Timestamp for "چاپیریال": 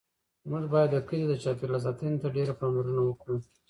1.43-1.81